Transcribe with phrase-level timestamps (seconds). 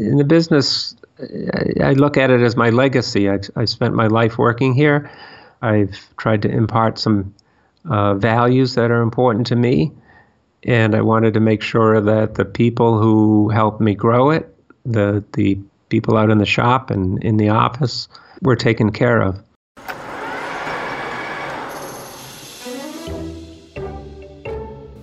[0.00, 0.96] in the business,
[1.82, 3.28] I look at it as my legacy.
[3.28, 5.10] I, I spent my life working here.
[5.62, 7.34] I've tried to impart some
[7.88, 9.92] uh, values that are important to me,
[10.62, 14.54] and I wanted to make sure that the people who helped me grow it,
[14.86, 15.58] the the
[15.90, 18.08] people out in the shop and in the office,
[18.42, 19.42] were taken care of.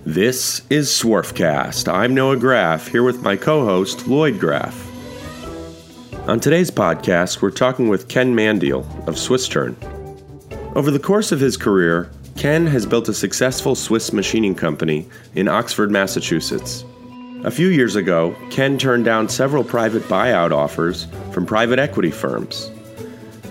[0.04, 1.92] This is Swarfcast.
[1.92, 4.87] I'm Noah Graff, here with my co host, Lloyd Graff.
[6.28, 9.74] On today's podcast, we're talking with Ken Mandile of SwissTurn.
[10.76, 15.48] Over the course of his career, Ken has built a successful Swiss machining company in
[15.48, 16.84] Oxford, Massachusetts.
[17.44, 22.70] A few years ago, Ken turned down several private buyout offers from private equity firms.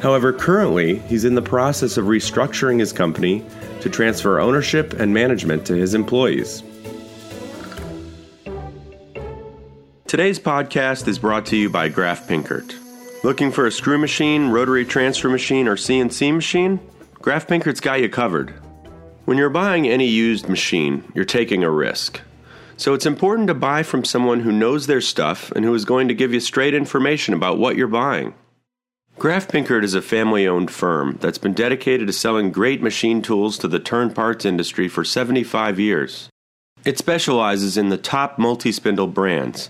[0.04, 3.44] However, currently, he's in the process of restructuring his company
[3.82, 6.62] to transfer ownership and management to his employees.
[10.08, 12.76] Today's podcast is brought to you by Graff Pinkert.
[13.26, 16.80] Looking for a screw machine, rotary transfer machine, or CNC machine?
[17.16, 18.52] Graff Pinkert's got you covered.
[19.26, 22.22] When you're buying any used machine, you're taking a risk.
[22.78, 26.08] So it's important to buy from someone who knows their stuff and who is going
[26.08, 28.34] to give you straight information about what you're buying.
[29.20, 33.58] Graff Pinkert is a family owned firm that's been dedicated to selling great machine tools
[33.58, 36.30] to the turn parts industry for 75 years.
[36.86, 39.70] It specializes in the top multi spindle brands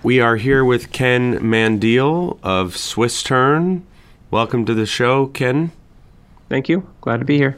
[0.01, 3.85] We are here with Ken Mandile of Swiss Turn.
[4.31, 5.71] Welcome to the show, Ken.
[6.47, 6.87] Thank you.
[7.01, 7.57] Glad to be here.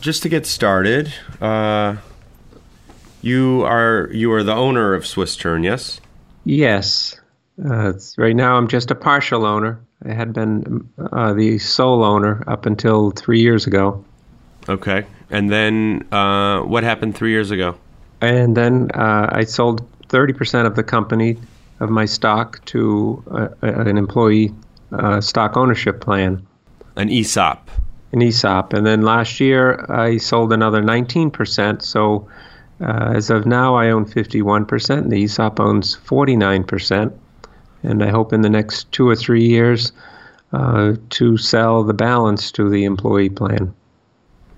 [0.00, 1.96] Just to get started, uh,
[3.20, 6.00] you are you are the owner of Swiss Turn, yes?
[6.44, 7.20] Yes.
[7.62, 9.84] Uh, right now, I'm just a partial owner.
[10.02, 14.02] I had been uh, the sole owner up until three years ago.
[14.68, 15.06] Okay.
[15.30, 17.76] And then uh, what happened three years ago?
[18.20, 21.38] And then uh, I sold 30% of the company
[21.78, 24.52] of my stock to uh, an employee
[24.92, 26.46] uh, stock ownership plan.
[26.96, 27.70] An ESOP.
[28.12, 28.72] An ESOP.
[28.72, 31.82] And then last year I sold another 19%.
[31.82, 32.28] So
[32.80, 34.98] uh, as of now, I own 51%.
[34.98, 37.12] And the ESOP owns 49%.
[37.82, 39.92] And I hope in the next two or three years
[40.52, 43.72] uh, to sell the balance to the employee plan.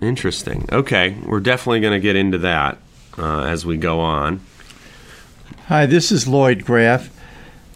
[0.02, 0.68] Interesting.
[0.72, 1.16] Okay.
[1.24, 2.78] We're definitely going to get into that
[3.16, 4.40] uh, as we go on.
[5.66, 7.08] Hi, this is Lloyd Graff.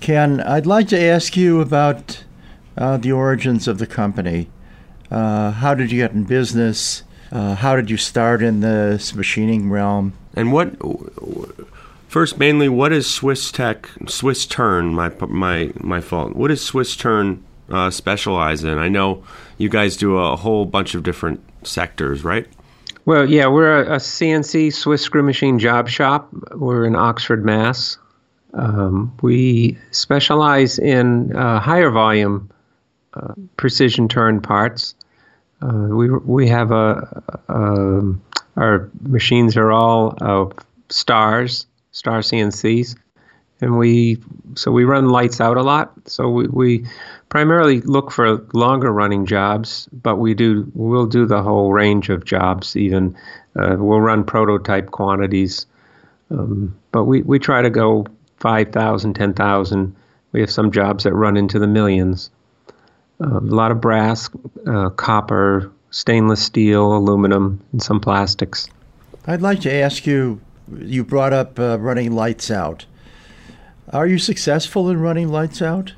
[0.00, 2.25] Ken, I'd like to ask you about
[2.76, 4.48] uh, the origins of the company.
[5.09, 7.04] Uh, how did you get in business?
[7.31, 10.12] Uh, how did you start in the machining realm?
[10.34, 10.75] And what,
[12.08, 14.94] first, mainly, what is Swiss Tech, Swiss Turn?
[14.94, 16.34] My my my fault.
[16.34, 18.78] What does Swiss Turn uh, specialize in?
[18.78, 19.25] I know
[19.58, 22.47] you guys do a whole bunch of different sectors, right?
[23.04, 26.28] Well, yeah, we're a, a CNC Swiss screw machine job shop.
[26.53, 27.99] We're in Oxford, Mass.
[28.53, 32.50] Um, we specialize in uh, higher volume
[33.15, 34.94] uh, precision turn parts.
[35.62, 38.22] Uh, we we have a, a, um,
[38.56, 40.53] our machines are all
[40.88, 42.97] stars, star CNCs,
[43.60, 44.19] and we
[44.55, 45.93] so we run lights out a lot.
[46.06, 46.87] So we, we
[47.28, 52.25] primarily look for longer running jobs, but we do we'll do the whole range of
[52.25, 52.76] jobs.
[52.76, 53.16] Even
[53.56, 55.66] uh, we'll run prototype quantities,
[56.31, 58.06] um, but we we try to go
[58.38, 59.97] 5,000, 10,000.
[60.32, 62.31] We have some jobs that run into the millions.
[63.20, 64.28] Uh, a lot of brass,
[64.66, 68.69] uh, copper, stainless steel, aluminum, and some plastics.
[69.26, 70.40] I'd like to ask you
[70.79, 72.87] you brought up uh, running lights out.
[73.93, 75.94] Are you successful in running lights out?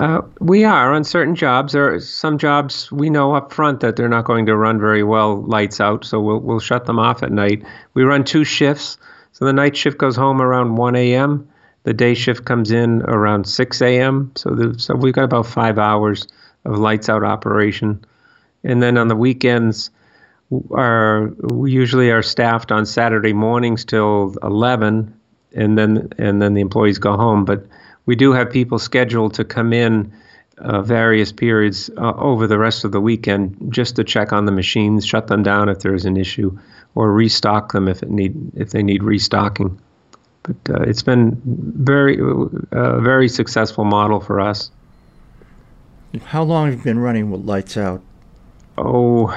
[0.00, 1.74] Uh, we are on certain jobs.
[1.74, 5.02] There are some jobs we know up front that they're not going to run very
[5.02, 7.62] well lights out, so we'll we'll shut them off at night.
[7.92, 8.96] We run two shifts,
[9.32, 11.46] so the night shift goes home around 1 a.m.
[11.82, 14.32] The day shift comes in around 6 a.m.
[14.36, 16.26] So so we've got about five hours
[16.64, 18.02] of lights out operation.
[18.64, 19.90] And then on the weekends,
[20.72, 25.14] our we usually are staffed on Saturday mornings till 11,
[25.54, 27.44] and then and then the employees go home.
[27.44, 27.66] But
[28.06, 30.12] we do have people scheduled to come in
[30.58, 34.52] uh, various periods uh, over the rest of the weekend just to check on the
[34.52, 36.56] machines, shut them down if there's an issue,
[36.94, 39.80] or restock them if it need if they need restocking.
[40.42, 44.70] But uh, it's been very uh, very successful model for us.
[46.24, 48.02] How long have you been running with lights out?
[48.76, 49.28] Oh,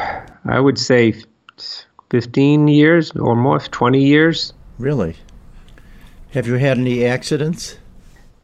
[0.46, 1.14] I would say
[2.10, 4.54] 15 years or more, 20 years.
[4.80, 5.16] Really?
[6.32, 7.78] Have you had any accidents?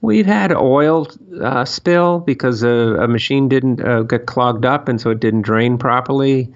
[0.02, 1.08] We've had oil
[1.42, 5.42] uh, spill because a, a machine didn't uh, get clogged up and so it didn't
[5.42, 6.54] drain properly.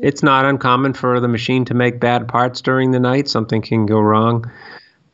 [0.00, 3.28] It's not uncommon for the machine to make bad parts during the night.
[3.28, 4.50] Something can go wrong.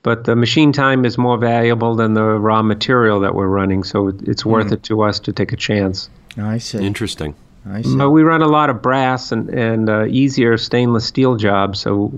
[0.02, 4.08] But the machine time is more valuable than the raw material that we're running, so
[4.25, 4.72] it's worth Mm.
[4.72, 6.10] it to us to take a chance.
[6.36, 6.84] I see.
[6.84, 7.34] Interesting.
[7.70, 7.96] I see.
[7.96, 12.12] But we run a lot of brass and, and uh, easier stainless steel jobs, so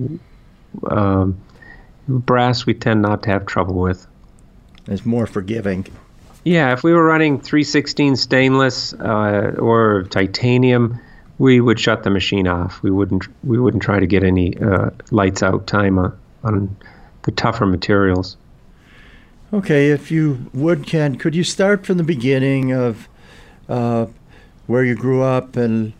[0.90, 1.38] um,
[2.08, 4.06] brass we tend not to have trouble with.
[4.86, 5.86] It's more forgiving.
[6.44, 11.00] Yeah, if we were running 316 stainless uh, or titanium,
[11.38, 12.82] we would shut the machine off.
[12.82, 16.76] We wouldn't we wouldn't try to get any uh, lights out time on, on
[17.22, 18.36] the tougher materials.
[19.52, 23.08] Okay, if you would, Ken, could you start from the beginning of
[23.68, 24.06] uh,
[24.66, 25.92] where you grew up and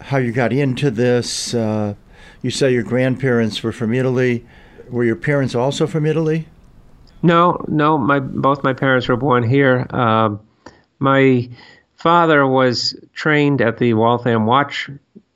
[0.00, 1.54] how you got into this?
[1.54, 1.94] Uh,
[2.42, 4.44] you say your grandparents were from Italy.
[4.88, 6.48] Were your parents also from Italy?
[7.22, 9.86] No, no, my both my parents were born here.
[9.90, 10.36] Uh,
[10.98, 11.48] my
[11.96, 14.88] father was trained at the Waltham Watch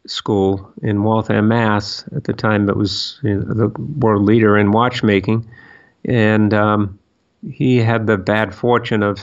[0.07, 2.05] School in Waltham, Mass.
[2.15, 5.49] At the time, it was you know, the world leader in watchmaking,
[6.05, 6.99] and um,
[7.51, 9.21] he had the bad fortune of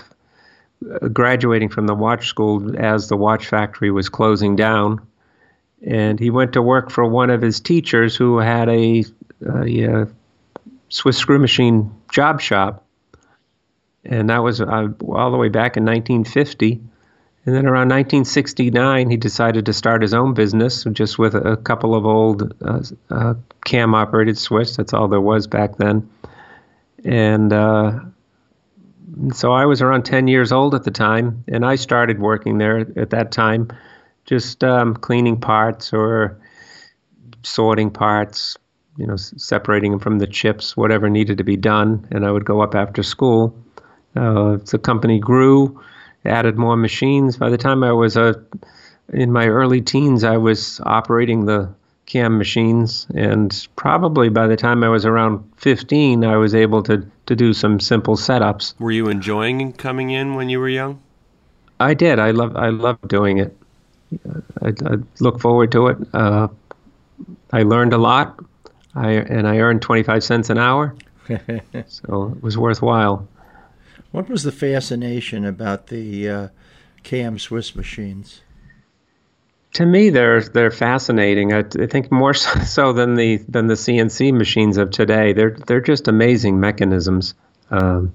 [0.90, 5.02] uh, graduating from the watch school as the watch factory was closing down.
[5.84, 9.04] And he went to work for one of his teachers who had a,
[9.48, 10.06] a, uh
[10.90, 12.86] Swiss screw machine job shop.
[14.04, 16.82] And that was uh, all the way back in 1950.
[17.44, 21.96] And then around 1969, he decided to start his own business just with a, couple
[21.96, 23.34] of old uh, uh,
[23.66, 24.76] cam operated Swiss.
[24.76, 26.08] That's all there was back then.
[27.04, 28.00] And uh,
[29.34, 32.80] so I was around 10 years old at the time, and I started working there
[32.96, 33.70] at that time,
[34.26, 36.40] just um, cleaning parts or
[37.42, 38.58] sorting parts,
[38.98, 42.08] you know, separating them from the chips, whatever needed to be done.
[42.12, 43.56] And I would go up after school.
[44.16, 45.82] Uh, the company grew,
[46.26, 47.38] added more machines.
[47.38, 48.44] By the time I was a,
[49.14, 51.74] in my early teens, I was operating the
[52.06, 57.06] cam machines, and probably by the time I was around 15, I was able to
[57.28, 58.78] to do some simple setups.
[58.80, 61.00] Were you enjoying coming in when you were young?
[61.80, 62.20] I did.
[62.20, 62.56] I love.
[62.58, 63.58] I love doing it.
[64.62, 65.98] I, I look forward to it.
[66.14, 66.50] Uh,
[67.54, 68.38] I learned a lot.
[68.96, 70.96] I and I earned twenty five cents an hour,
[71.88, 73.28] so it was worthwhile.
[74.12, 76.48] What was the fascination about the uh,
[77.04, 78.42] cam Swiss machines?
[79.74, 81.54] To me, they're they're fascinating.
[81.54, 85.34] I, I think more so, so than the than the CNC machines of today.
[85.34, 87.34] They're they're just amazing mechanisms.
[87.70, 88.14] Um,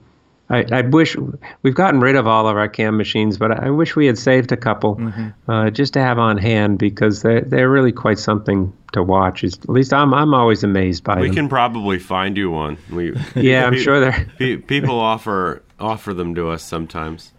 [0.49, 1.17] I, I wish
[1.63, 4.53] we've gotten rid of all of our cam machines, but I wish we had saved
[4.53, 5.01] a couple
[5.49, 9.43] uh, just to have on hand because they're they're really quite something to watch.
[9.43, 11.23] It's, at least I'm I'm always amazed by them.
[11.23, 11.37] We them.
[11.37, 12.79] can probably find you one.
[12.91, 17.33] We yeah, I'm pe- sure they're pe- people offer offer them to us sometimes.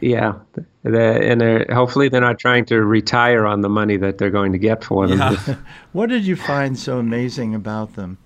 [0.00, 0.34] yeah,
[0.82, 4.52] they're, and they're, hopefully they're not trying to retire on the money that they're going
[4.52, 5.18] to get for them.
[5.18, 5.56] Yeah.
[5.92, 8.18] What did you find so amazing about them?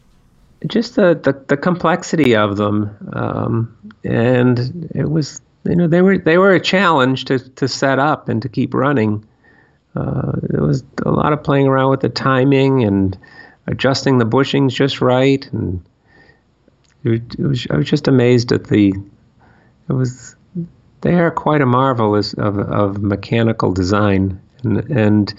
[0.67, 6.19] Just the, the, the complexity of them um, and it was you know they were
[6.19, 9.27] they were a challenge to, to set up and to keep running.
[9.97, 13.17] Uh, there was a lot of playing around with the timing and
[13.67, 15.83] adjusting the bushings just right and
[17.05, 18.93] it, it was, I was just amazed at the
[19.89, 20.35] it was
[21.05, 24.41] they are quite a marvel of, of mechanical design.
[24.63, 25.35] And, and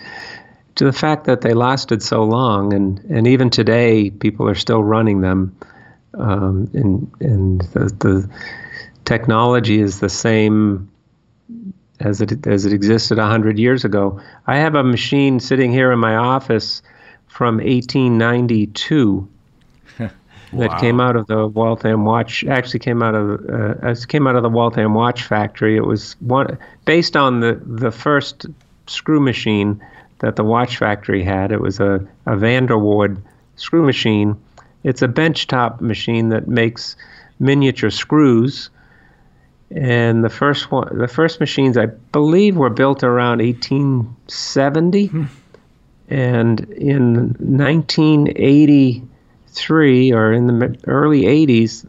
[0.75, 4.83] to the fact that they lasted so long, and, and even today people are still
[4.83, 5.55] running them,
[6.15, 8.29] um, and and the, the
[9.05, 10.89] technology is the same
[11.99, 14.21] as it as it existed hundred years ago.
[14.47, 16.81] I have a machine sitting here in my office
[17.27, 19.27] from 1892
[19.97, 20.11] that
[20.51, 20.77] Wow.
[20.77, 22.43] came out of the Waltham watch.
[22.45, 25.77] Actually, came out of uh, came out of the Waltham watch factory.
[25.77, 28.45] It was one based on the the first
[28.87, 29.81] screw machine
[30.25, 31.51] that the watch factory had.
[31.51, 33.21] It was a a Vander Woerd
[33.57, 34.35] screw machine.
[34.83, 36.95] It's a benchtop machine that makes
[37.39, 38.71] miniature screws.
[39.69, 45.05] And the first one, the first machines, I believe, were built around 1870.
[45.05, 45.25] Hmm.
[46.07, 51.85] And in 1983 or in the early 80s,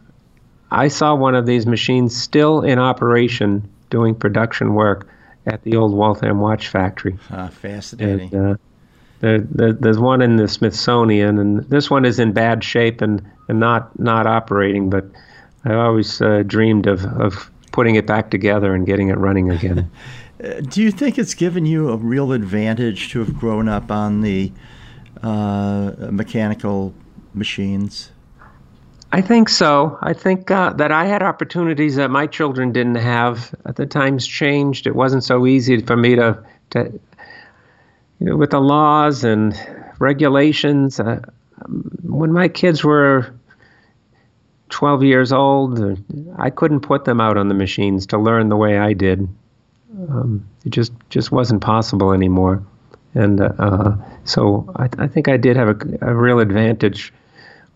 [0.69, 5.07] I saw one of these machines still in operation doing production work.
[5.47, 7.17] At the old Waltham Watch Factory.
[7.31, 8.33] Ah, fascinating.
[8.33, 8.55] And, uh,
[9.19, 13.25] there, there, there's one in the Smithsonian, and this one is in bad shape and,
[13.47, 14.89] and not not operating.
[14.91, 15.05] But
[15.65, 19.89] I always uh, dreamed of, of putting it back together and getting it running again.
[20.37, 24.21] Uh, do you think it's given you a real advantage to have grown up on
[24.21, 24.51] the
[25.23, 26.93] uh, mechanical
[27.33, 28.11] machines?
[29.11, 29.97] I think so.
[30.01, 33.55] I think uh, that I had opportunities that my children didn't have.
[33.75, 34.85] The times changed.
[34.85, 36.99] It wasn't so easy for me to, to
[38.19, 39.57] you know, with the laws and
[39.99, 40.99] regulations.
[40.99, 41.21] Uh,
[42.03, 43.33] when my kids were
[44.69, 45.99] 12 years old,
[46.37, 49.27] I couldn't put them out on the machines to learn the way I did.
[50.09, 52.61] Um, it just just wasn't possible anymore,
[53.15, 53.95] and uh,
[54.25, 57.13] so I, I, think I did have a, a real advantage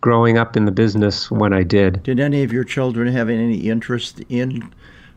[0.02, 2.04] growing up in the business when I did.
[2.04, 4.74] Did any of your children have any interest in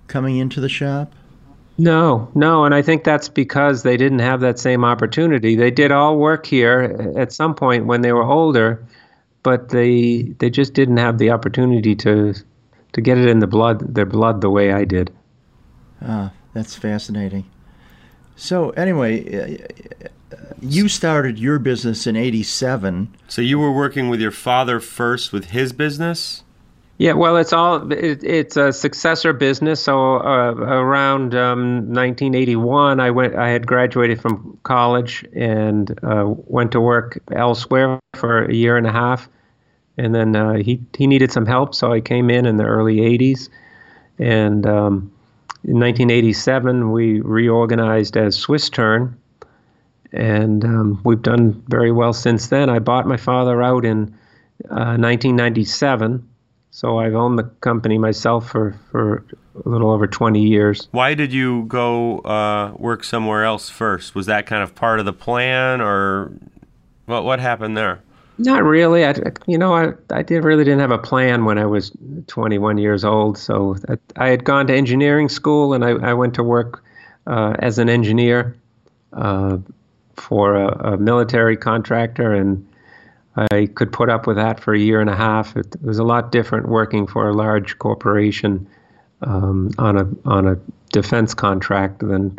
[0.06, 1.12] coming into the shop?
[1.76, 5.56] No, no, and I think that's because they didn't have that same opportunity.
[5.56, 8.84] They did all work here at some point when they were older,
[9.42, 12.34] but they they just didn't have the opportunity to
[12.92, 15.12] to get it in the blood their blood the way I did.
[16.00, 17.44] Ah, that's fascinating.
[18.36, 19.64] So anyway,
[20.60, 23.14] you started your business in 87.
[23.28, 26.42] So you were working with your father first with his business?
[26.96, 29.82] Yeah, well, it's all it, it's a successor business.
[29.82, 33.34] So uh, around um, 1981, I went.
[33.34, 38.86] I had graduated from college and uh, went to work elsewhere for a year and
[38.86, 39.28] a half,
[39.98, 42.98] and then uh, he he needed some help, so I came in in the early
[42.98, 43.48] 80s,
[44.20, 45.12] and um,
[45.64, 49.18] in 1987 we reorganized as Swiss Turn,
[50.12, 52.68] and um, we've done very well since then.
[52.68, 54.14] I bought my father out in
[54.70, 56.28] uh, 1997,
[56.70, 59.24] so I've owned the company myself for, for
[59.64, 60.88] a little over 20 years.
[60.90, 64.14] Why did you go uh, work somewhere else first?
[64.14, 66.32] Was that kind of part of the plan, or
[67.06, 67.24] what?
[67.24, 68.02] What happened there?
[68.36, 69.04] Not really.
[69.04, 69.14] I,
[69.46, 71.92] you know, I, I did, really didn't have a plan when I was
[72.26, 73.38] 21 years old.
[73.38, 76.82] So I, I had gone to engineering school and I, I went to work
[77.26, 78.56] uh, as an engineer.
[79.12, 79.58] Uh,
[80.16, 82.66] for a, a, military contractor, and
[83.36, 85.56] I could put up with that for a year and a half.
[85.56, 88.66] It, it was a lot different working for a large corporation
[89.22, 90.58] um, on a on a
[90.92, 92.38] defense contract than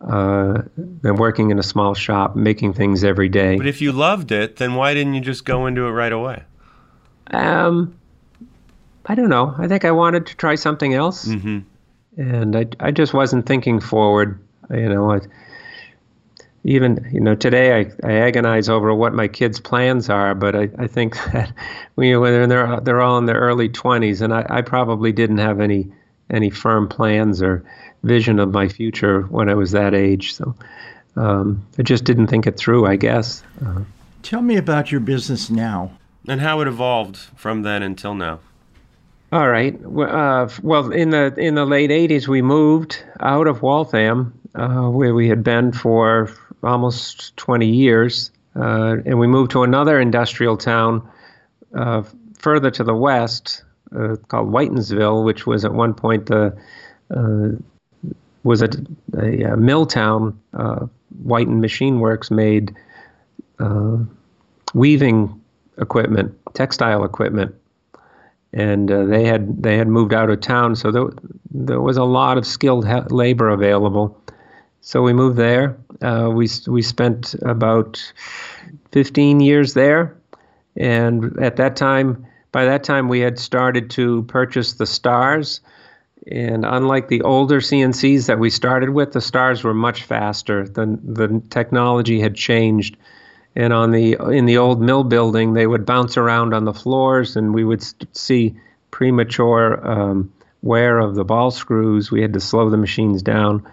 [0.00, 3.56] uh, than working in a small shop making things every day.
[3.56, 6.42] But if you loved it, then why didn't you just go into it right away?
[7.32, 7.94] Um,
[9.06, 9.54] I don't know.
[9.58, 11.60] I think I wanted to try something else, mm-hmm.
[12.16, 14.40] and I I just wasn't thinking forward.
[14.70, 15.20] You know, I,
[16.64, 20.68] even you know today I, I agonize over what my kids' plans are, but I,
[20.78, 21.52] I think that
[21.94, 25.60] when, when they're they're all in their early twenties, and I, I probably didn't have
[25.60, 25.92] any
[26.30, 27.64] any firm plans or
[28.02, 30.34] vision of my future when I was that age.
[30.34, 30.54] So
[31.16, 33.42] um, I just didn't think it through, I guess.
[33.64, 33.82] Uh,
[34.22, 35.92] Tell me about your business now
[36.28, 38.40] and how it evolved from then until now.
[39.32, 39.74] All right.
[39.84, 45.14] Uh, well, in the in the late '80s, we moved out of Waltham, uh, where
[45.14, 46.30] we had been for
[46.62, 51.08] almost 20 years, uh, and we moved to another industrial town
[51.74, 52.02] uh,
[52.38, 53.62] further to the west
[53.96, 56.56] uh, called Whitinsville, which was at one point the
[57.14, 57.56] uh,
[58.42, 58.70] was a,
[59.18, 60.38] a, a, mill town.
[60.54, 60.86] Uh,
[61.24, 62.74] Whitin Machine Works made
[63.58, 63.98] uh,
[64.74, 65.40] weaving
[65.78, 67.54] equipment, textile equipment,
[68.52, 71.08] and they had they had moved out of town, so there,
[71.50, 74.16] there was a lot of skilled labor available.
[74.80, 75.76] So we moved there.
[76.00, 78.00] Uh, we we spent about
[78.92, 80.16] 15 years there,
[80.76, 85.60] and at that time, by that time, we had started to purchase the stars.
[86.26, 90.68] And unlike the older CNCs that we started with, the stars were much faster.
[90.68, 92.96] The the technology had changed,
[93.56, 97.36] and on the in the old mill building, they would bounce around on the floors,
[97.36, 97.82] and we would
[98.16, 98.54] see
[98.90, 102.10] premature um, wear of the ball screws.
[102.10, 103.66] We had to slow the machines down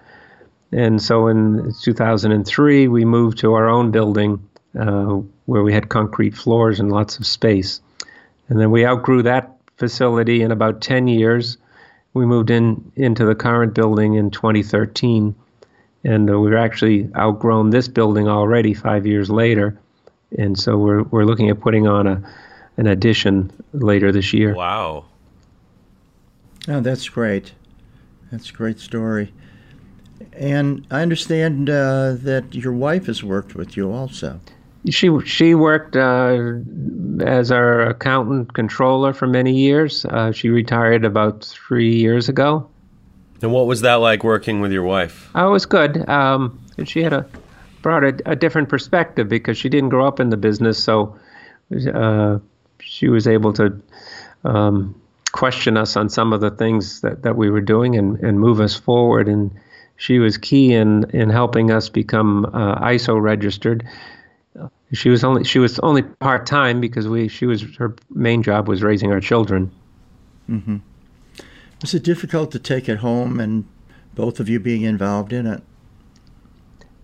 [0.71, 6.35] and so in 2003, we moved to our own building uh, where we had concrete
[6.35, 7.81] floors and lots of space.
[8.49, 11.57] And then we outgrew that facility in about 10 years.
[12.17, 15.35] We moved in into the current building in 2013.
[16.03, 19.79] And uh, we've actually outgrown this building already five years later.
[20.37, 22.21] And so we're, we're looking at putting on a,
[22.77, 24.53] an addition later this year.
[24.53, 25.05] Wow.
[26.67, 27.53] Oh, that's great.
[28.31, 29.33] That's a great story.
[30.33, 34.39] And I understand uh, that your wife has worked with you also.
[34.89, 36.53] She she worked uh,
[37.21, 40.05] as our accountant controller for many years.
[40.05, 42.69] Uh, she retired about three years ago.
[43.41, 45.29] And what was that like working with your wife?
[45.35, 46.07] Oh, it was good.
[46.09, 47.25] Um, she had a
[47.81, 51.17] brought a, a, different perspective because she didn't grow up in the business, so
[51.93, 52.39] uh,
[52.79, 53.81] she was able to
[54.43, 54.99] um,
[55.31, 58.59] question us on some of the things that, that we were doing and, and move
[58.59, 59.27] us forward.
[59.27, 59.51] And
[59.97, 63.87] she was key in, in helping us become uh, ISO registered.
[64.93, 68.67] She was only she was only part time because we she was her main job
[68.67, 69.71] was raising our children.
[70.49, 70.77] Mm-hmm.
[71.81, 73.65] Was it difficult to take it home and
[74.15, 75.61] both of you being involved in it?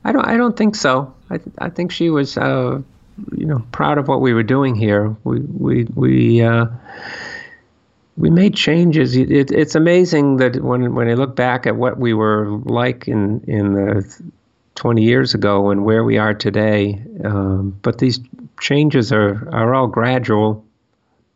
[0.03, 0.25] I don't.
[0.25, 1.13] I don't think so.
[1.29, 1.39] I.
[1.57, 2.81] I think she was, uh,
[3.37, 5.15] you know, proud of what we were doing here.
[5.23, 5.39] We.
[5.39, 5.83] We.
[5.95, 6.41] We.
[6.41, 6.65] Uh,
[8.15, 9.15] we made changes.
[9.15, 13.43] It, it's amazing that when when I look back at what we were like in
[13.47, 14.31] in the
[14.75, 18.19] 20 years ago and where we are today, um, but these
[18.59, 20.65] changes are are all gradual.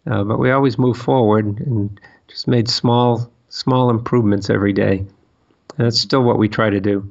[0.09, 4.99] Uh, but we always move forward and just made small small improvements every day.
[5.77, 7.09] And that's still what we try to do.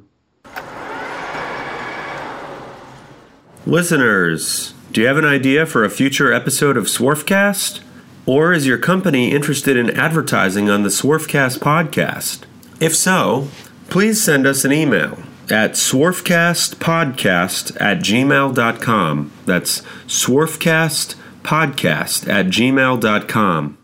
[3.65, 7.81] Listeners, do you have an idea for a future episode of Swarfcast?
[8.25, 12.43] Or is your company interested in advertising on the Swarfcast podcast?
[12.79, 13.47] If so,
[13.89, 15.17] please send us an email
[15.51, 19.31] at swarfcastpodcast at gmail.com.
[19.45, 23.77] That's swarfcastpodcast at gmail.com.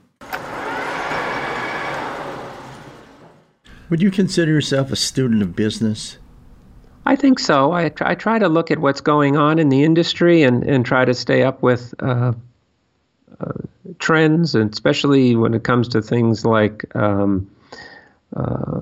[3.90, 6.18] Would you consider yourself a student of business?
[7.06, 7.74] I think so.
[7.74, 11.06] I, I try to look at what's going on in the industry and, and try
[11.06, 12.34] to stay up with uh,
[13.40, 13.52] uh,
[14.00, 17.50] trends, and especially when it comes to things like um,
[18.36, 18.82] uh,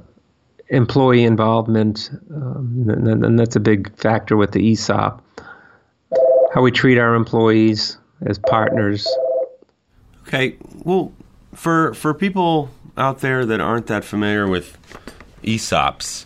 [0.71, 2.09] employee involvement.
[2.33, 5.21] Um, and, and, that's a big factor with the ESOP.
[6.53, 9.07] How we treat our employees as partners.
[10.27, 10.55] Okay.
[10.83, 11.13] Well,
[11.53, 14.77] for for people out there that aren't that familiar with
[15.43, 16.25] ESOPs,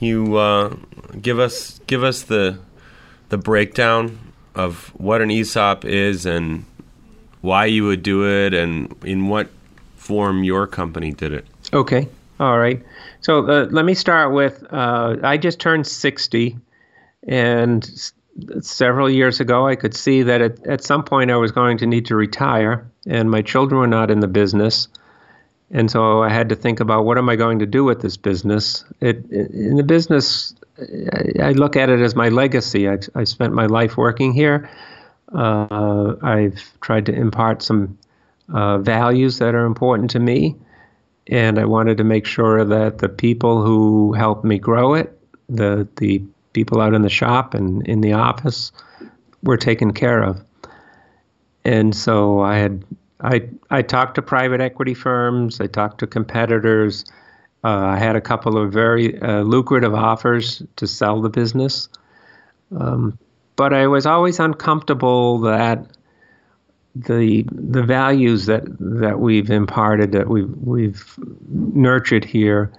[0.00, 0.74] you uh,
[1.20, 2.58] give us give us the
[3.28, 4.18] the breakdown
[4.54, 6.64] of what an ESOP is and
[7.42, 9.48] why you would do it and in what
[9.96, 11.46] form your company did it.
[11.72, 12.08] Okay.
[12.38, 12.82] All right.
[13.20, 16.58] So uh, let me start with uh, I just turned 60,
[17.26, 18.12] and s-
[18.60, 21.86] several years ago I could see that at, at some point I was going to
[21.86, 24.88] need to retire, and my children were not in the business.
[25.70, 28.16] And so I had to think about what am I going to do with this
[28.16, 28.84] business.
[29.00, 30.54] It, in the business,
[31.42, 32.88] I look at it as my legacy.
[32.88, 34.70] I, I spent my life working here.
[35.34, 37.98] Uh, I've tried to impart some
[38.52, 40.54] uh, values that are important to me,
[41.28, 45.88] and I wanted to make sure that the people who helped me grow it, the
[45.96, 48.72] the people out in the shop and in the office,
[49.42, 50.42] were taken care of.
[51.64, 52.84] And so I had
[53.20, 55.60] I I talked to private equity firms.
[55.60, 57.04] I talked to competitors.
[57.64, 61.88] Uh, I had a couple of very uh, lucrative offers to sell the business,
[62.78, 63.18] um,
[63.56, 65.95] but I was always uncomfortable that
[67.04, 72.72] the the values that that we've imparted that we've we've nurtured here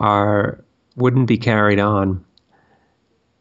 [0.00, 0.58] are
[0.96, 2.24] wouldn't be carried on.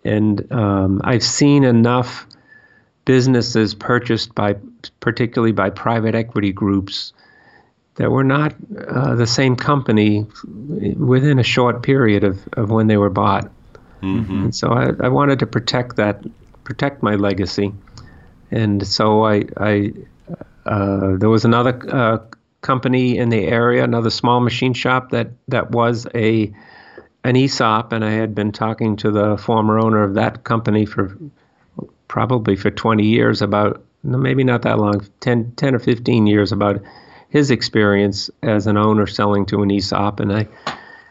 [0.04, 2.28] And um, I've seen enough
[3.06, 4.56] businesses purchased by,
[5.00, 7.14] particularly by private equity groups,
[7.96, 8.54] that were not
[8.88, 10.26] uh, the same company
[10.98, 13.50] within a short period of, of when they were bought.
[14.02, 14.44] Mm-hmm.
[14.46, 16.24] And so I, I wanted to protect that,
[16.64, 17.74] protect my legacy.
[18.52, 19.94] And so I, I
[20.66, 22.20] uh, there was another uh,
[22.62, 26.54] company in the area, another small machine shop that, that was a
[27.24, 31.18] an ESOP, and I had been talking to the former owner of that company for
[32.08, 36.84] probably for 20 years about maybe not that long 10, 10 or 15 years about
[37.30, 40.48] his experience as an owner selling to an ESOP and I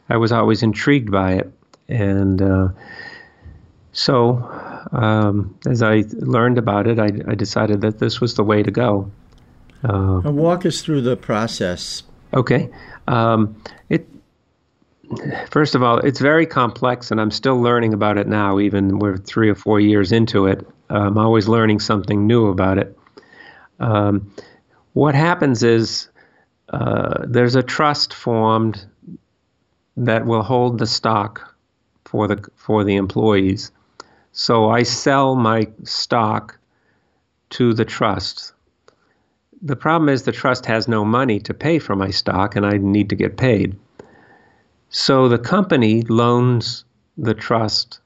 [0.08, 1.52] I was always intrigued by it.
[1.88, 2.68] And uh,
[3.92, 4.36] so
[4.92, 8.70] um, as I learned about it I, I, decided that this was the way to
[8.70, 9.10] go
[9.82, 12.02] uh, walk us through the process
[12.34, 12.70] okay
[13.06, 14.08] um, it
[15.50, 18.58] first of all, it's very complex, and I'm still learning about it now.
[18.58, 22.96] Even we're three or four years into it, I'm always learning something new about it.
[23.80, 24.32] Um,
[24.92, 26.08] what happens is
[26.68, 28.84] uh, there's a trust formed
[29.96, 31.56] that will hold the stock
[32.04, 33.72] for the for the employees.
[34.34, 36.58] So I sell my stock
[37.50, 38.52] to the trust.
[39.62, 42.76] The problem is the trust has no money to pay for my stock, and I
[42.76, 43.76] need to get paid.
[44.90, 46.84] So the company loans
[47.16, 48.00] the trust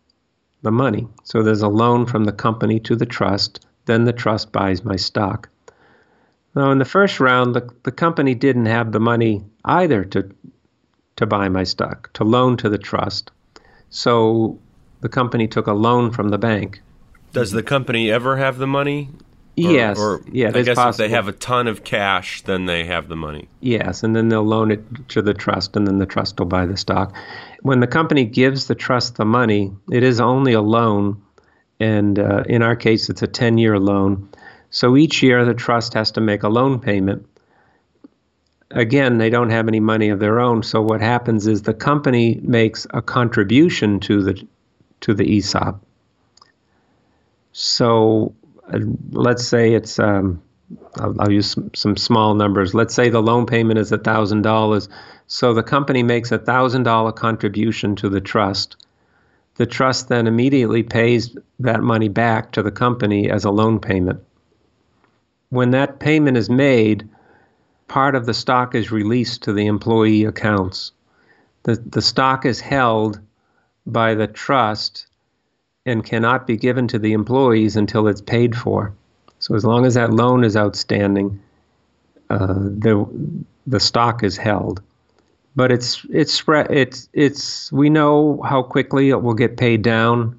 [0.62, 1.08] the money.
[1.24, 4.96] So there's a loan from the company to the trust, then the trust buys my
[4.96, 5.48] stock.
[6.54, 10.30] Now, in the first round, the, the company didn't have the money either to
[11.16, 13.32] to buy my stock, to loan to the trust.
[13.90, 14.60] So
[15.00, 16.80] the company took a loan from the bank.
[17.32, 19.10] Does the company ever have the money?
[19.56, 19.98] Or, yes.
[19.98, 21.04] Or, yeah, I guess possible.
[21.04, 23.48] if they have a ton of cash, then they have the money.
[23.60, 26.66] Yes, and then they'll loan it to the trust, and then the trust will buy
[26.66, 27.14] the stock.
[27.62, 31.22] When the company gives the trust the money, it is only a loan,
[31.80, 34.28] and uh, in our case, it's a 10 year loan.
[34.70, 37.26] So each year, the trust has to make a loan payment.
[38.70, 40.62] Again, they don't have any money of their own.
[40.62, 44.46] So what happens is the company makes a contribution to the
[45.00, 45.82] to the ESOP.
[47.52, 48.34] So
[48.72, 48.78] uh,
[49.10, 50.42] let's say it's um,
[50.96, 52.74] I'll, I'll, use some, some, small numbers.
[52.74, 54.88] Let's say the loan payment is thousand dollars.
[55.26, 58.76] So the company makes a thousand dollar contribution to the trust.
[59.56, 64.20] The trust then immediately pays that money back to the company as a loan payment.
[65.50, 67.08] When that payment is made,
[67.88, 70.92] part of the stock is released to the employee accounts.
[71.64, 73.18] The, the stock is held
[73.88, 75.06] by the trust
[75.86, 78.92] and cannot be given to the employees until it's paid for.
[79.38, 81.40] So as long as that loan is outstanding,
[82.30, 83.06] uh, the
[83.66, 84.82] the stock is held.
[85.56, 86.70] But it's it's spread.
[86.70, 90.38] It's it's we know how quickly it will get paid down,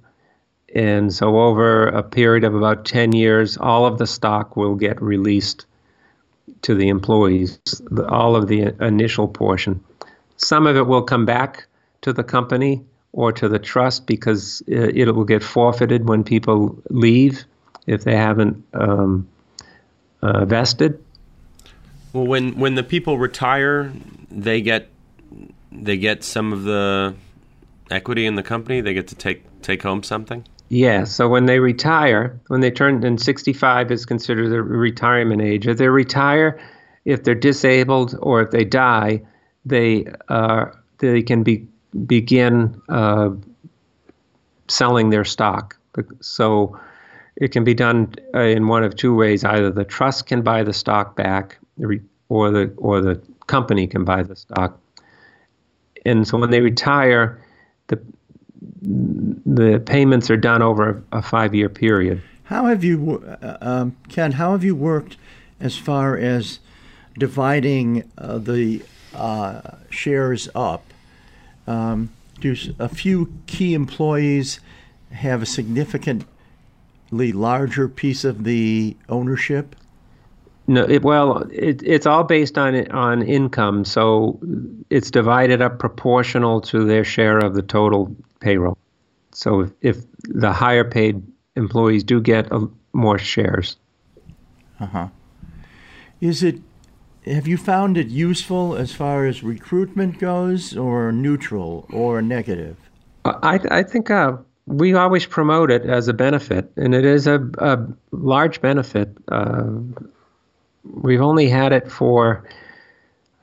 [0.75, 5.01] and so over a period of about ten years, all of the stock will get
[5.01, 5.65] released
[6.61, 7.59] to the employees.
[8.07, 9.83] All of the initial portion.
[10.37, 11.65] Some of it will come back
[12.01, 16.81] to the company or to the trust because uh, it will get forfeited when people
[16.89, 17.43] leave
[17.87, 19.27] if they haven't um,
[20.21, 21.03] uh, vested.
[22.13, 23.91] Well, when when the people retire,
[24.31, 24.89] they get
[25.71, 27.15] they get some of the
[27.91, 28.81] equity in the company.
[28.81, 30.45] They get to take take home something.
[30.69, 31.03] Yeah.
[31.03, 35.67] So when they retire, when they turn, and 65 is considered the retirement age.
[35.67, 36.59] If they retire,
[37.05, 39.21] if they're disabled or if they die,
[39.65, 40.65] they uh,
[40.99, 41.67] they can be
[42.05, 43.31] begin uh,
[44.67, 45.77] selling their stock.
[46.21, 46.79] So
[47.35, 50.63] it can be done uh, in one of two ways: either the trust can buy
[50.63, 51.57] the stock back,
[52.29, 54.79] or the or the company can buy the stock.
[56.05, 57.41] And so when they retire,
[57.87, 57.99] the
[59.45, 62.21] the payments are done over a five-year period.
[62.43, 64.31] How have you, uh, um, Ken?
[64.33, 65.17] How have you worked
[65.59, 66.59] as far as
[67.17, 68.81] dividing uh, the
[69.13, 70.88] uh, shares up
[71.69, 72.09] um,
[72.41, 74.59] do a few key employees
[75.11, 76.25] have a significantly
[77.31, 79.75] larger piece of the ownership?
[80.67, 84.39] No, it, well, it, it's all based on on income, so
[84.89, 88.77] it's divided up proportional to their share of the total payroll.
[89.31, 91.23] So if, if the higher paid
[91.55, 93.77] employees do get a, more shares.
[94.79, 95.07] Uh huh.
[96.21, 96.61] Is it
[97.29, 102.75] have you found it useful as far as recruitment goes, or neutral, or negative?
[103.25, 107.39] I, I think uh, we always promote it as a benefit, and it is a,
[107.59, 109.15] a large benefit.
[109.27, 109.69] Uh,
[110.83, 112.43] we've only had it for,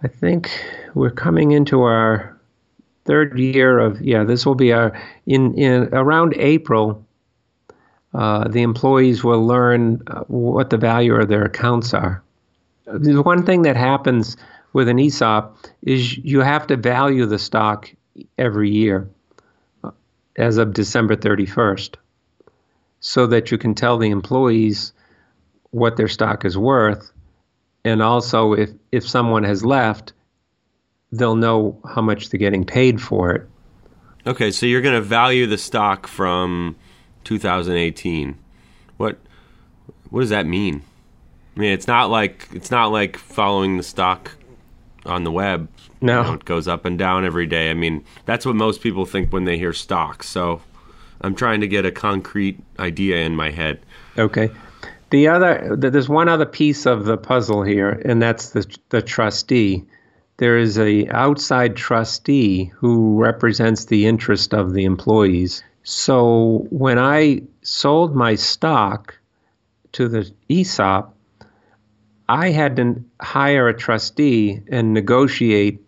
[0.02, 0.50] I think
[0.94, 2.36] we're coming into our
[3.04, 4.24] third year of yeah.
[4.24, 7.04] This will be our in in around April.
[8.12, 12.22] Uh, the employees will learn uh, what the value of their accounts are
[12.86, 14.36] the one thing that happens
[14.72, 17.90] with an ESOP is you have to value the stock
[18.38, 19.08] every year
[19.84, 19.90] uh,
[20.36, 21.96] as of December 31st
[23.00, 24.92] so that you can tell the employees
[25.70, 27.12] what their stock is worth.
[27.84, 30.12] And also, if, if someone has left,
[31.12, 33.48] they'll know how much they're getting paid for it.
[34.26, 36.76] Okay, so you're going to value the stock from
[37.24, 38.36] 2018.
[38.96, 39.18] What
[40.10, 40.82] what does that mean?
[41.56, 44.32] I mean, it's not like it's not like following the stock
[45.06, 45.68] on the web.
[46.00, 47.70] No, you know, it goes up and down every day.
[47.70, 50.22] I mean, that's what most people think when they hear stock.
[50.22, 50.60] So,
[51.22, 53.80] I'm trying to get a concrete idea in my head.
[54.18, 54.50] Okay.
[55.10, 59.84] The other, there's one other piece of the puzzle here, and that's the the trustee.
[60.38, 65.62] There is a outside trustee who represents the interest of the employees.
[65.84, 69.16] So when I sold my stock
[69.92, 71.15] to the ESOP,
[72.28, 75.80] I had to hire a trustee and negotiate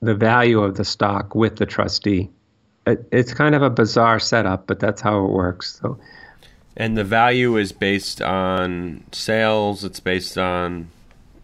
[0.00, 2.30] the value of the stock with the trustee.
[2.86, 5.78] It, it's kind of a bizarre setup, but that's how it works.
[5.80, 5.98] So,
[6.76, 9.84] and the value is based on sales.
[9.84, 10.88] It's based on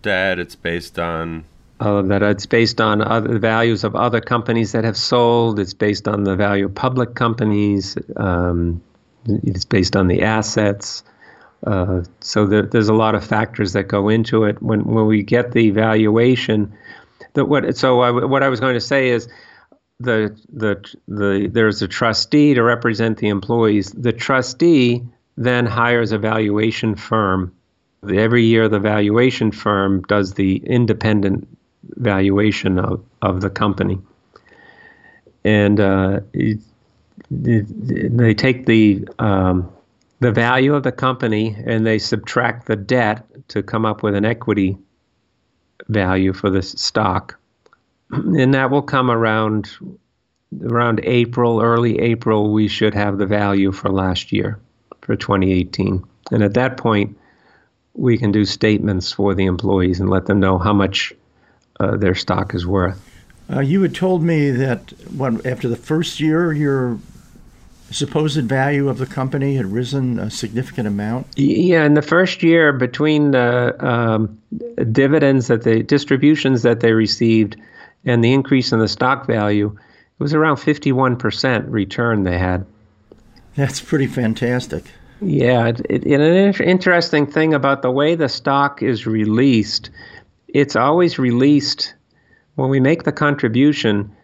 [0.03, 0.38] debt.
[0.38, 1.44] It's based on
[1.81, 2.23] all of that.
[2.23, 5.59] It's based on other values of other companies that have sold.
[5.59, 7.99] It's based on the value of public companies.
[8.16, 8.83] Um,
[9.27, 11.03] it's based on the assets.
[11.66, 14.62] Uh, so there's a lot of factors that go into it.
[14.62, 16.74] When when we get the valuation,
[17.33, 19.29] the what so I, what I was going to say is
[19.98, 23.90] the the the there's a trustee to represent the employees.
[23.92, 25.03] The trustee
[25.37, 27.55] then hires a valuation firm.
[28.07, 31.48] Every year, the valuation firm does the independent
[31.96, 33.98] valuation of, of the company,
[35.42, 36.59] and uh, it,
[37.31, 39.72] it, they take the um,
[40.20, 44.24] the value of the company and they subtract the debt to come up with an
[44.24, 44.79] equity
[45.88, 47.38] value for the stock
[48.11, 49.70] and that will come around
[50.62, 52.53] around April, early April.
[52.53, 54.61] We should have the value for last year,
[55.00, 57.16] for 2018, and at that point,
[57.94, 61.12] we can do statements for the employees and let them know how much
[61.81, 63.00] uh, their stock is worth.
[63.53, 66.98] Uh, you had told me that what, after the first year, your
[67.95, 71.27] supposed value of the company had risen a significant amount.
[71.37, 74.41] Yeah, in the first year, between the um,
[74.91, 77.57] dividends that they distributions that they received
[78.05, 82.67] and the increase in the stock value, it was around 51% return they had.
[83.55, 84.85] That's pretty fantastic.
[85.21, 89.91] Yeah, it, it, an interesting thing about the way the stock is released,
[90.49, 91.95] it's always released
[92.57, 94.15] when we make the contribution,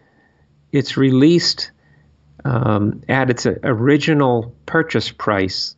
[0.71, 1.70] it's released
[2.45, 5.75] um, at its original purchase price.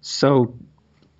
[0.00, 0.54] So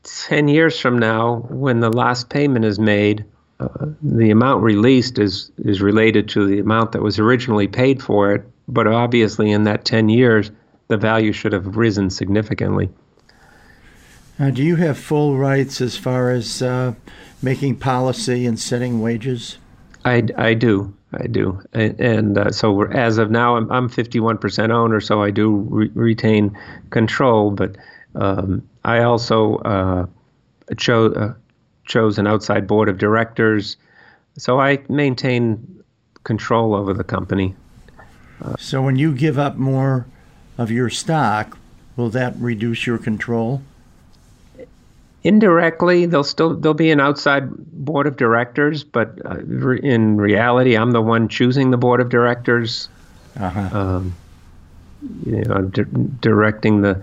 [0.03, 3.25] 10 years from now, when the last payment is made,
[3.61, 3.69] uh,
[4.03, 8.45] the amount released is is related to the amount that was originally paid for it,
[8.69, 10.51] but obviously in that 10 years,
[10.87, 12.89] the value should have risen significantly.
[14.39, 16.95] Uh, do you have full rights as far as uh,
[17.43, 19.59] making policy and setting wages?
[20.05, 20.95] I, I do.
[21.13, 21.61] I do.
[21.73, 25.91] And, and uh, so as of now, I'm, I'm 51% owner, so I do re-
[25.95, 26.57] retain
[26.91, 27.77] control, but
[28.15, 30.07] um, I also uh,
[30.77, 31.35] chose uh,
[31.85, 33.77] chose an outside board of directors.
[34.37, 35.83] So I maintain
[36.25, 37.55] control over the company.
[38.43, 40.07] Uh, so when you give up more
[40.59, 41.57] of your stock,
[41.97, 43.63] will that reduce your control?
[45.29, 49.39] Indirectly, there'll still there'll be an outside board of directors, but uh,
[49.83, 52.89] in reality, I'm the one choosing the board of directors.
[53.39, 53.79] Uh-huh.
[53.79, 54.15] Um,
[55.27, 55.85] you know, di-
[56.21, 57.03] directing the,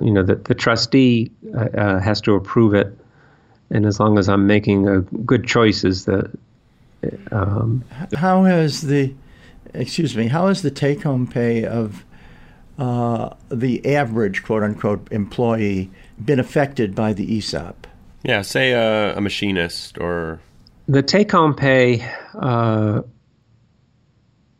[0.00, 2.96] you know, the, the trustee uh, uh has to approve it
[3.72, 6.30] and as long as I'm making a good choices, that.
[7.32, 7.82] Um,
[8.14, 9.12] how has the,
[9.74, 12.04] excuse me, how has the take-home pay of
[12.78, 15.90] uh, the average quote unquote employee
[16.24, 17.86] been affected by the ESOP?
[18.22, 20.40] Yeah, say a, a machinist or.
[20.88, 23.02] The take-home pay, uh,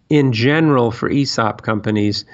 [0.08, 2.24] in general, for ESOP companies,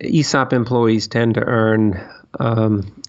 [0.00, 2.00] ESOP employees tend to earn
[2.40, 3.02] um,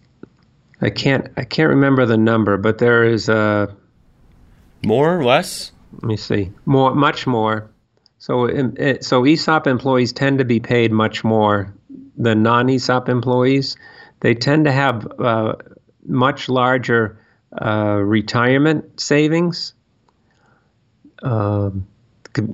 [0.82, 3.75] I can't I can't remember the number, but there is a
[4.84, 5.71] more or less.
[5.93, 6.51] Let me see.
[6.65, 7.71] More, much more.
[8.17, 11.73] So, it, so ESOP employees tend to be paid much more
[12.17, 13.78] than non-ESOP employees.
[14.25, 15.53] They tend to have uh,
[16.07, 17.19] much larger
[17.61, 19.75] uh, retirement savings.
[21.21, 21.85] Um,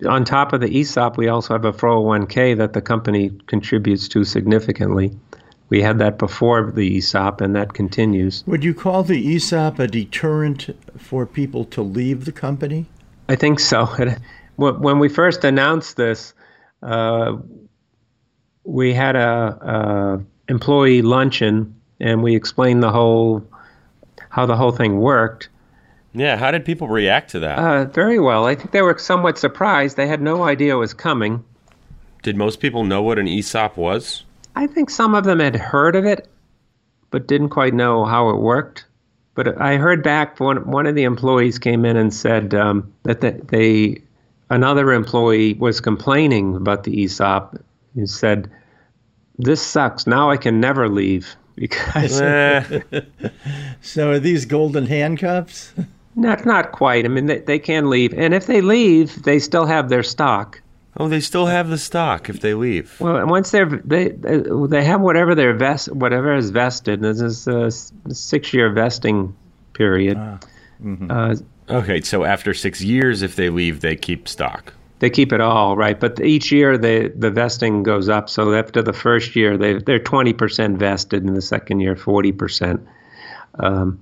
[0.06, 4.26] on top of the ESOP, we also have a 401k that the company contributes to
[4.26, 5.18] significantly.
[5.70, 8.44] We had that before the ESOP, and that continues.
[8.48, 12.88] Would you call the ESOP a deterrent for people to leave the company?
[13.30, 13.86] I think so.
[14.58, 16.34] when we first announced this,
[16.84, 17.38] uh,
[18.66, 23.44] we had a, a, employee luncheon, and we explained the whole
[24.30, 25.50] how the whole thing worked.
[26.14, 27.58] Yeah, how did people react to that?
[27.58, 28.46] Uh, very well.
[28.46, 29.96] I think they were somewhat surprised.
[29.96, 31.44] They had no idea it was coming.
[32.22, 34.24] Did most people know what an ESOP was?
[34.56, 36.28] I think some of them had heard of it,
[37.10, 38.86] but didn't quite know how it worked.
[39.34, 43.22] But I heard back one one of the employees came in and said um, that
[43.22, 44.02] they, they
[44.50, 47.58] another employee was complaining about the ESOP.
[47.96, 48.52] He said,
[49.44, 50.08] "This sucks.
[50.08, 52.18] Now I can never leave." Because
[53.82, 55.74] so are these golden handcuffs?
[56.16, 57.06] Not not quite.
[57.06, 60.62] I mean, they, they can leave, and if they leave, they still have their stock.
[60.98, 63.00] Oh, they still have the stock if they leave.
[63.00, 67.02] Well, once they're they they have whatever their vest whatever is vested.
[67.02, 67.72] This is a
[68.14, 69.36] six year vesting
[69.74, 70.18] period.
[70.20, 70.40] Ah,
[70.84, 71.10] mm-hmm.
[71.10, 71.36] uh,
[71.70, 74.74] okay, so after six years, if they leave, they keep stock.
[75.02, 76.00] They keep it all, right?
[76.00, 78.30] But each year, the the vesting goes up.
[78.30, 82.32] So after the first year, they they're twenty percent vested, in the second year, forty
[82.32, 82.88] percent.
[83.56, 84.00] Um,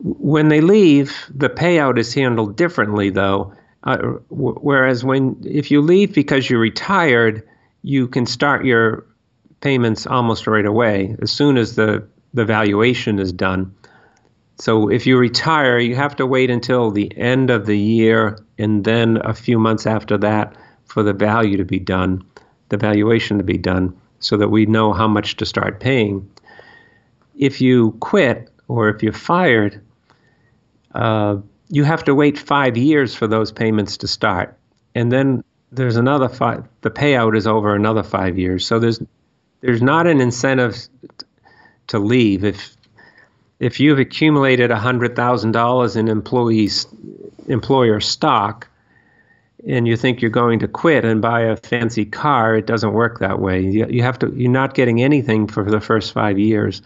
[0.00, 3.52] when they leave, the payout is handled differently, though
[3.84, 3.98] uh,
[4.30, 7.42] whereas when if you leave because you're retired,
[7.82, 9.04] you can start your
[9.60, 13.74] payments almost right away as soon as the the valuation is done.
[14.58, 18.84] So if you retire, you have to wait until the end of the year and
[18.84, 22.22] then a few months after that for the value to be done,
[22.68, 26.28] the valuation to be done, so that we know how much to start paying.
[27.36, 29.80] If you quit or if you're fired,
[30.94, 31.38] uh,
[31.68, 34.56] you have to wait five years for those payments to start.
[34.94, 38.66] And then there's another five, the payout is over another five years.
[38.66, 39.00] So there's,
[39.62, 40.76] there's not an incentive
[41.86, 42.44] to leave.
[42.44, 42.76] If,
[43.62, 46.86] if you've accumulated $100,000 in employees,
[47.46, 48.66] employer stock,
[49.68, 53.20] and you think you're going to quit and buy a fancy car, it doesn't work
[53.20, 53.60] that way.
[53.60, 56.82] You, you have to, you're not getting anything for the first five years.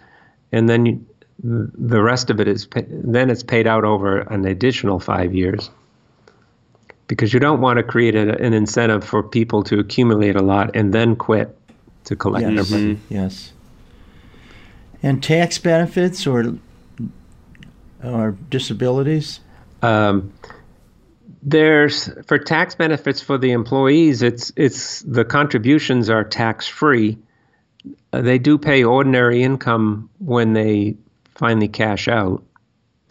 [0.53, 1.07] And then you,
[1.43, 5.71] the rest of it is then it's paid out over an additional five years
[7.09, 10.77] because you don't want to create a, an incentive for people to accumulate a lot
[10.77, 11.57] and then quit
[12.05, 12.69] to collect yes.
[12.69, 13.01] their money.
[13.09, 13.53] Yes.
[15.03, 16.59] And tax benefits or
[18.05, 19.41] or disabilities.
[19.83, 20.33] Um,
[21.43, 24.23] there's for tax benefits for the employees.
[24.23, 27.19] It's it's the contributions are tax free.
[28.13, 30.97] Uh, they do pay ordinary income when they
[31.37, 32.43] finally cash out,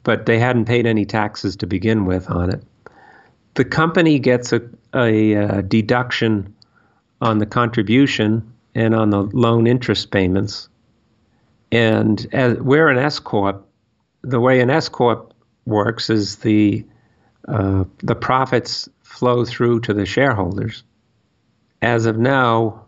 [0.04, 2.62] but they hadn't paid any taxes to begin with on it.
[3.54, 4.62] The company gets a,
[4.94, 6.54] a, a deduction
[7.22, 10.68] on the contribution and on the loan interest payments.
[11.72, 13.66] And as we're an S corp,
[14.26, 15.34] the way an S corp
[15.66, 16.86] works is the
[17.48, 20.84] uh, the profits flow through to the shareholders.
[21.82, 22.86] As of now,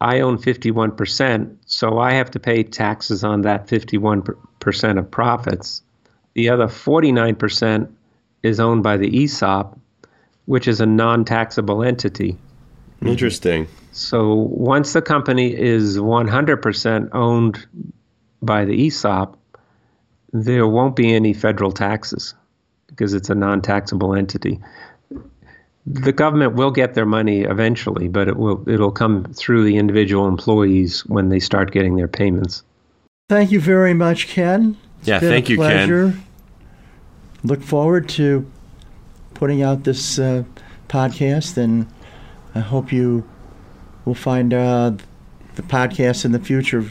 [0.00, 5.82] I own 51%, so I have to pay taxes on that 51% of profits.
[6.32, 7.92] The other 49%
[8.42, 9.78] is owned by the ESOP,
[10.46, 12.38] which is a non taxable entity.
[13.02, 13.68] Interesting.
[13.92, 17.66] So once the company is 100% owned
[18.40, 19.36] by the ESOP,
[20.32, 22.34] there won't be any federal taxes
[22.86, 24.60] because it's a non taxable entity
[25.86, 30.28] the government will get their money eventually, but it will it'll come through the individual
[30.28, 32.62] employees when they start getting their payments.
[33.28, 34.76] Thank you very much, Ken.
[35.00, 36.10] It's yeah, thank you, pleasure.
[36.10, 36.24] Ken.
[37.44, 38.48] Look forward to
[39.34, 40.44] putting out this uh,
[40.88, 41.88] podcast, and
[42.54, 43.28] I hope you
[44.04, 44.92] will find uh,
[45.56, 46.88] the podcast in the future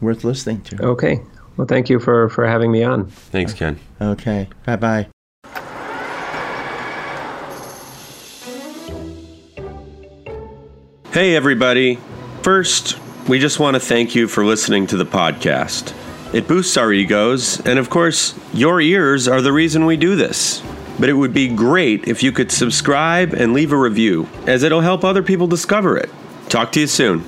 [0.00, 0.84] worth listening to.
[0.84, 1.20] Okay.
[1.58, 3.06] Well, thank you for for having me on.
[3.08, 3.78] Thanks, Ken.
[4.00, 4.48] Okay.
[4.64, 5.08] Bye bye.
[11.10, 11.98] Hey, everybody.
[12.42, 15.92] First, we just want to thank you for listening to the podcast.
[16.32, 20.62] It boosts our egos, and of course, your ears are the reason we do this.
[21.00, 24.82] But it would be great if you could subscribe and leave a review, as it'll
[24.82, 26.10] help other people discover it.
[26.48, 27.24] Talk to you soon.